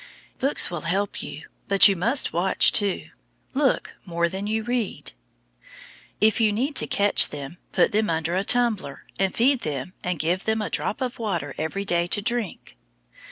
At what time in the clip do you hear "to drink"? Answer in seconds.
12.07-12.77